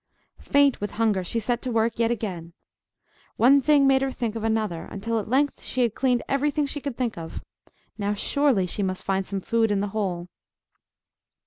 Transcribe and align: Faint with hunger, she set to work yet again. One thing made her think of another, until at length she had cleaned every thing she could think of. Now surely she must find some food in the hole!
Faint 0.39 0.81
with 0.81 0.89
hunger, 0.97 1.23
she 1.23 1.39
set 1.39 1.61
to 1.61 1.71
work 1.71 1.99
yet 1.99 2.09
again. 2.09 2.53
One 3.37 3.61
thing 3.61 3.85
made 3.85 4.01
her 4.01 4.09
think 4.11 4.35
of 4.35 4.43
another, 4.43 4.85
until 4.85 5.19
at 5.19 5.27
length 5.29 5.61
she 5.61 5.81
had 5.81 5.93
cleaned 5.93 6.23
every 6.27 6.49
thing 6.49 6.65
she 6.65 6.81
could 6.81 6.97
think 6.97 7.19
of. 7.19 7.43
Now 7.99 8.15
surely 8.15 8.65
she 8.65 8.81
must 8.81 9.03
find 9.03 9.27
some 9.27 9.41
food 9.41 9.69
in 9.69 9.79
the 9.79 9.89
hole! 9.93 10.27